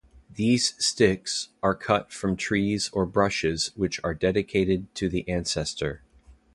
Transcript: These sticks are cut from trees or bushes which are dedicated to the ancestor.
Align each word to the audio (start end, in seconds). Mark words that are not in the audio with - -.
These 0.33 0.83
sticks 0.83 1.49
are 1.61 1.75
cut 1.75 2.11
from 2.11 2.35
trees 2.35 2.89
or 2.91 3.05
bushes 3.05 3.71
which 3.75 4.03
are 4.03 4.15
dedicated 4.15 4.91
to 4.95 5.07
the 5.09 5.29
ancestor. 5.29 6.01